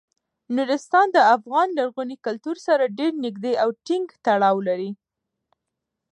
نورستان 0.55 1.07
د 1.15 1.17
افغان 1.35 1.67
لرغوني 1.77 2.17
کلتور 2.25 2.55
سره 2.67 2.93
ډیر 2.99 3.13
نږدې 3.25 3.53
او 3.63 3.69
ټینګ 3.85 4.07
تړاو 4.25 4.57
لري. 4.67 4.91